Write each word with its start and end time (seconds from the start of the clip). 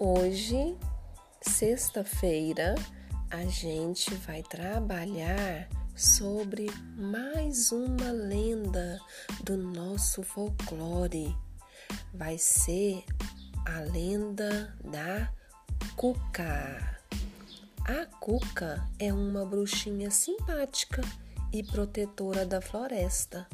Hoje, 0.00 0.76
sexta-feira, 1.42 2.76
a 3.28 3.44
gente 3.46 4.14
vai 4.14 4.44
trabalhar 4.44 5.68
sobre 5.96 6.70
mais 6.96 7.72
uma 7.72 8.12
lenda 8.12 9.00
do 9.42 9.56
nosso 9.56 10.22
folclore. 10.22 11.36
Vai 12.14 12.38
ser 12.38 13.04
a 13.66 13.80
lenda 13.80 14.72
da 14.84 15.32
Cuca. 15.96 17.00
A 17.84 18.06
Cuca 18.20 18.88
é 19.00 19.12
uma 19.12 19.44
bruxinha 19.44 20.12
simpática 20.12 21.02
e 21.52 21.64
protetora 21.64 22.46
da 22.46 22.60
floresta. 22.60 23.48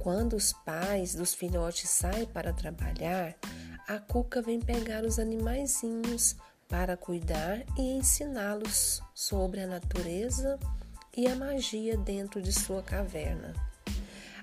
Quando 0.00 0.34
os 0.34 0.52
pais 0.52 1.14
dos 1.14 1.32
filhotes 1.32 1.88
saem 1.88 2.26
para 2.26 2.52
trabalhar, 2.52 3.36
a 3.86 3.98
Cuca 3.98 4.42
vem 4.42 4.60
pegar 4.60 5.04
os 5.04 5.18
animaizinhos 5.18 6.34
para 6.68 6.96
cuidar 6.96 7.64
e 7.78 7.96
ensiná-los 7.96 9.00
sobre 9.14 9.60
a 9.60 9.66
natureza 9.66 10.58
e 11.16 11.28
a 11.28 11.36
magia 11.36 11.96
dentro 11.96 12.42
de 12.42 12.52
sua 12.52 12.82
caverna. 12.82 13.54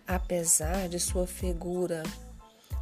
Apesar 0.08 0.88
de 0.88 1.00
sua 1.00 1.28
figura 1.28 2.04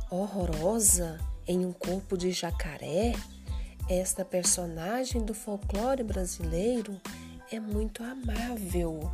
horrorosa 0.09 1.19
em 1.47 1.65
um 1.65 1.73
corpo 1.73 2.15
de 2.15 2.31
jacaré, 2.31 3.13
esta 3.89 4.23
personagem 4.23 5.25
do 5.25 5.33
folclore 5.33 6.03
brasileiro 6.03 7.01
é 7.51 7.59
muito 7.59 8.03
amável. 8.03 9.11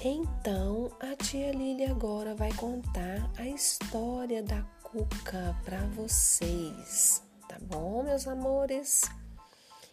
Então, 0.00 0.90
a 1.00 1.16
tia 1.16 1.52
Lília 1.52 1.90
agora 1.90 2.34
vai 2.34 2.52
contar 2.52 3.30
a 3.38 3.46
história 3.46 4.42
da 4.42 4.62
cuca 4.94 5.56
para 5.64 5.80
vocês, 5.88 7.20
tá 7.48 7.56
bom, 7.62 8.04
meus 8.04 8.28
amores? 8.28 9.02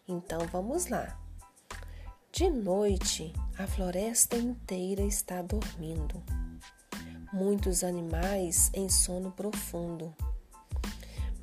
Então 0.07 0.41
vamos 0.51 0.85
lá. 0.89 1.19
De 2.31 2.47
noite, 2.51 3.33
a 3.57 3.65
floresta 3.65 4.37
inteira 4.37 5.01
está 5.01 5.41
dormindo. 5.41 6.21
Muitos 7.33 7.83
animais 7.83 8.69
em 8.75 8.89
sono 8.89 9.31
profundo. 9.31 10.13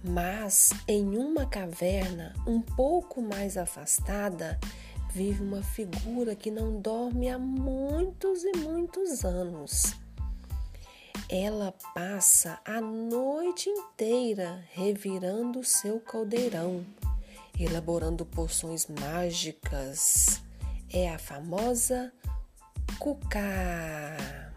Mas 0.04 0.70
em 0.86 1.18
uma 1.18 1.44
caverna 1.44 2.34
um 2.46 2.62
pouco 2.62 3.20
mais 3.20 3.56
afastada, 3.56 4.56
vive 5.10 5.42
uma 5.42 5.64
figura 5.64 6.36
que 6.36 6.52
não 6.52 6.80
dorme 6.80 7.28
há 7.28 7.36
muitos 7.40 8.44
e 8.44 8.52
muitos 8.58 9.24
anos. 9.24 9.96
Ela 11.30 11.74
passa 11.94 12.58
a 12.64 12.80
noite 12.80 13.68
inteira 13.68 14.64
revirando 14.72 15.62
seu 15.62 16.00
caldeirão, 16.00 16.86
elaborando 17.60 18.24
poções 18.24 18.86
mágicas. 18.86 20.40
É 20.90 21.10
a 21.10 21.18
famosa 21.18 22.10
Cuca. 22.98 24.56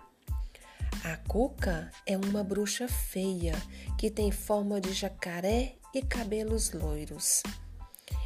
A 1.03 1.17
Cuca 1.27 1.91
é 2.05 2.15
uma 2.15 2.41
bruxa 2.41 2.87
feia 2.87 3.53
que 3.97 4.09
tem 4.09 4.31
forma 4.31 4.79
de 4.79 4.93
jacaré 4.93 5.75
e 5.93 6.01
cabelos 6.01 6.71
loiros. 6.71 7.43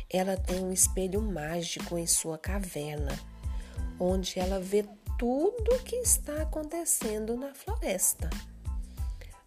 Ela 0.08 0.38
tem 0.38 0.64
um 0.64 0.72
espelho 0.72 1.20
mágico 1.20 1.98
em 1.98 2.06
sua 2.06 2.38
caverna, 2.38 3.18
onde 4.00 4.40
ela 4.40 4.60
vê 4.60 4.86
tudo 5.17 5.75
o 5.75 5.83
que 5.83 5.95
está 5.97 6.41
acontecendo 6.41 7.35
na 7.38 7.53
floresta. 7.53 8.30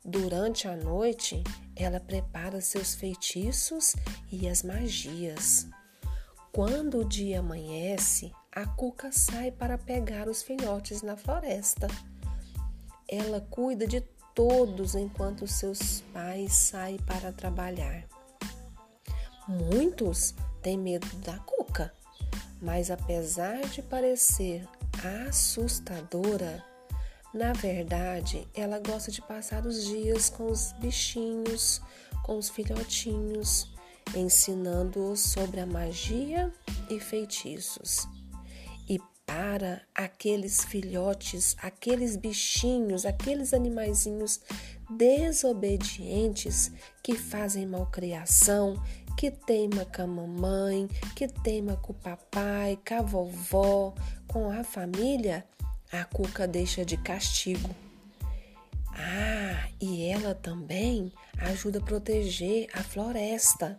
Durante 0.05 0.67
a 0.67 0.75
noite, 0.75 1.43
ela 1.77 2.01
prepara 2.01 2.61
seus 2.61 2.95
feitiços 2.95 3.95
e 4.33 4.49
as 4.49 4.63
magias. 4.63 5.67
Quando 6.51 7.01
o 7.01 7.05
dia 7.05 7.41
amanhece, 7.41 8.33
a 8.51 8.67
cuca 8.67 9.13
sai 9.13 9.51
para 9.51 9.77
pegar 9.77 10.29
os 10.29 10.43
filhotes 10.43 11.03
na 11.03 11.17
floresta. 11.17 11.87
Ela 13.07 13.41
cuida 13.41 13.87
de 13.87 14.01
todos 14.35 14.95
enquanto 14.95 15.47
seus 15.47 16.01
pais 16.13 16.53
saem 16.55 16.97
para 16.99 17.31
trabalhar. 17.33 18.07
Muitos 19.47 20.35
têm 20.63 20.79
medo 20.79 21.07
da 21.19 21.39
cuca, 21.41 21.93
mas 22.61 22.91
apesar 22.91 23.61
de 23.69 23.83
parecer 23.83 24.67
assustadora, 25.29 26.65
na 27.33 27.53
verdade, 27.53 28.49
ela 28.55 28.81
gosta 28.81 29.11
de 29.11 29.21
passar 29.21 29.67
os 29.67 29.85
dias 29.85 30.31
com 30.31 30.51
os 30.51 30.73
bichinhos, 30.81 31.81
com 32.23 32.39
os 32.39 32.49
filhotinhos, 32.49 33.71
ensinando-os 34.15 35.21
sobre 35.21 35.61
a 35.61 35.67
magia 35.67 36.53
e 36.89 36.99
feitiços. 36.99 38.09
Para 39.29 39.83
aqueles 39.95 40.65
filhotes, 40.65 41.55
aqueles 41.61 42.17
bichinhos, 42.17 43.05
aqueles 43.05 43.53
animaizinhos 43.53 44.41
desobedientes 44.89 46.73
que 47.03 47.15
fazem 47.15 47.67
malcriação, 47.67 48.83
que 49.19 49.31
teima 49.31 49.85
com 49.85 50.01
a 50.01 50.07
mamãe, 50.07 50.89
que 51.15 51.29
teima 51.29 51.77
com 51.77 51.93
o 51.93 51.97
papai, 51.97 52.79
com 52.89 52.95
a 52.95 53.03
vovó, 53.03 53.95
com 54.27 54.51
a 54.51 54.65
família, 54.65 55.45
a 55.93 56.07
cuca 56.07 56.49
deixa 56.49 56.83
de 56.83 56.97
castigo. 56.97 57.69
Ah, 58.95 59.69
e 59.79 60.07
ela 60.07 60.35
também 60.35 61.13
ajuda 61.37 61.81
a 61.81 61.83
proteger 61.83 62.67
a 62.73 62.83
floresta, 62.83 63.77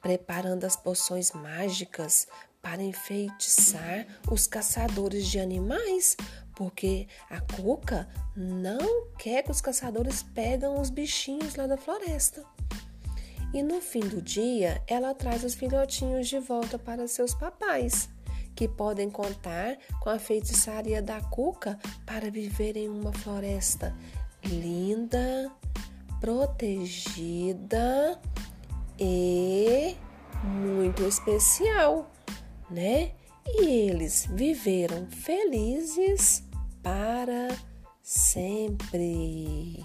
preparando 0.00 0.64
as 0.64 0.76
poções 0.76 1.30
mágicas 1.32 2.26
para 2.68 2.82
enfeitiçar 2.82 4.06
os 4.30 4.46
caçadores 4.46 5.26
de 5.26 5.40
animais, 5.40 6.14
porque 6.54 7.08
a 7.30 7.40
cuca 7.40 8.06
não 8.36 9.06
quer 9.16 9.42
que 9.42 9.50
os 9.50 9.62
caçadores 9.62 10.22
pegam 10.22 10.78
os 10.78 10.90
bichinhos 10.90 11.56
lá 11.56 11.66
da 11.66 11.78
floresta. 11.78 12.44
E 13.54 13.62
no 13.62 13.80
fim 13.80 14.00
do 14.00 14.20
dia, 14.20 14.82
ela 14.86 15.14
traz 15.14 15.44
os 15.44 15.54
filhotinhos 15.54 16.28
de 16.28 16.38
volta 16.40 16.78
para 16.78 17.08
seus 17.08 17.32
papais, 17.32 18.10
que 18.54 18.68
podem 18.68 19.08
contar 19.08 19.78
com 20.02 20.10
a 20.10 20.18
feitiçaria 20.18 21.00
da 21.00 21.22
cuca 21.22 21.78
para 22.04 22.30
viver 22.30 22.76
em 22.76 22.90
uma 22.90 23.14
floresta 23.14 23.96
linda, 24.44 25.50
protegida 26.20 28.20
e 28.98 29.96
muito 30.44 31.02
especial, 31.04 32.10
né? 32.70 33.12
E 33.46 33.64
eles 33.64 34.26
viveram 34.30 35.06
felizes 35.10 36.42
para 36.82 37.56
sempre. 38.02 39.84